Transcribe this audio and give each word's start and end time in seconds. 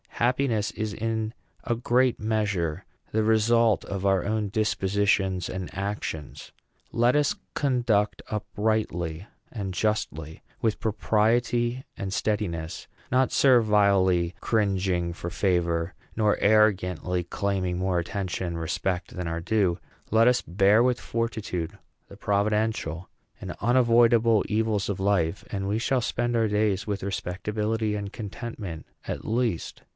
Happiness 0.09 0.69
is 0.71 0.93
in 0.93 1.33
a 1.63 1.73
great 1.75 2.19
measure 2.19 2.85
the 3.11 3.23
result 3.23 3.83
of 3.85 4.05
our 4.05 4.23
own 4.23 4.49
dispositions 4.49 5.49
and 5.49 5.73
actions. 5.75 6.51
Let 6.91 7.15
us 7.15 7.35
conduct 7.55 8.21
uprightly 8.29 9.25
and 9.51 9.73
justly; 9.73 10.43
with 10.61 10.79
propriety 10.79 11.85
and 11.97 12.13
steadiness; 12.13 12.87
not 13.11 13.31
servilely 13.31 14.35
cringing 14.41 15.11
for 15.13 15.31
favor, 15.31 15.95
nor 16.15 16.37
arrogantly 16.39 17.23
claiming 17.23 17.79
more 17.79 17.97
attention 17.97 18.45
and 18.47 18.59
respect 18.59 19.15
than 19.15 19.27
our 19.27 19.41
due; 19.41 19.79
let 20.11 20.27
us 20.27 20.41
bear 20.41 20.83
with 20.83 20.99
fortitude 20.99 21.77
the 22.09 22.17
providential 22.17 23.09
and 23.39 23.55
unavoidable 23.59 24.43
evils 24.47 24.87
of 24.89 24.99
life, 24.99 25.43
and 25.51 25.67
we 25.67 25.79
shall 25.79 26.01
spend 26.01 26.35
our 26.35 26.47
days 26.47 26.85
with 26.87 27.01
respectability 27.03 27.95
and 27.95 28.13
contentment 28.13 28.85
at 29.07 29.25
least. 29.25 29.81